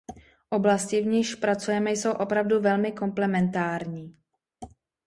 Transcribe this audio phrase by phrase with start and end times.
[0.49, 4.17] Oblasti, v nichž pracujeme, jsou opravdu velmi komplementární.